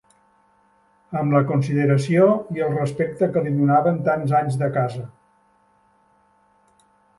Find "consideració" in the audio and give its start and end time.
1.51-2.23